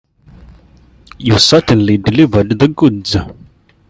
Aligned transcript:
You 1.19 1.37
certainly 1.37 1.97
delivered 1.97 2.57
the 2.57 2.67
goods. 2.69 3.15